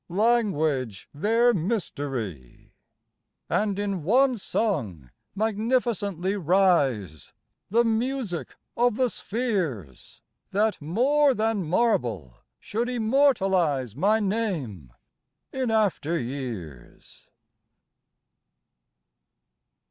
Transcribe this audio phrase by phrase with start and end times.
[0.09, 2.71] Language their mystery!_
[3.55, 7.33] _And in one song magnificently rise,
[7.69, 14.91] The music of the spheres, That more than marble should immortalize My name
[15.53, 17.29] in after years.